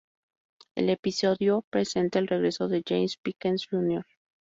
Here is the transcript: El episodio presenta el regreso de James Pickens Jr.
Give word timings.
El 0.73 0.89
episodio 0.89 1.63
presenta 1.69 2.17
el 2.17 2.25
regreso 2.27 2.67
de 2.67 2.81
James 2.83 3.17
Pickens 3.17 3.67
Jr. 3.69 4.03